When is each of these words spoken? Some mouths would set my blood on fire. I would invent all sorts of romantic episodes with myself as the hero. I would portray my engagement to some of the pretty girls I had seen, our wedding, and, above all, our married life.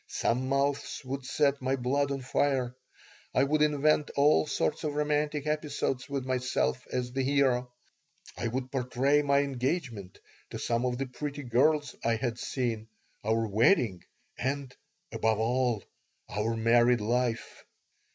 Some 0.07 0.49
mouths 0.49 1.03
would 1.05 1.27
set 1.27 1.61
my 1.61 1.75
blood 1.75 2.09
on 2.09 2.21
fire. 2.23 2.75
I 3.35 3.43
would 3.43 3.61
invent 3.61 4.09
all 4.15 4.47
sorts 4.47 4.83
of 4.83 4.95
romantic 4.95 5.45
episodes 5.45 6.09
with 6.09 6.25
myself 6.25 6.87
as 6.91 7.13
the 7.13 7.21
hero. 7.21 7.71
I 8.35 8.47
would 8.47 8.71
portray 8.71 9.21
my 9.21 9.41
engagement 9.41 10.17
to 10.49 10.57
some 10.57 10.85
of 10.87 10.97
the 10.97 11.05
pretty 11.05 11.43
girls 11.43 11.95
I 12.03 12.15
had 12.15 12.39
seen, 12.39 12.87
our 13.23 13.47
wedding, 13.47 14.03
and, 14.39 14.75
above 15.11 15.37
all, 15.37 15.83
our 16.29 16.55
married 16.57 16.99
life. 17.01 17.63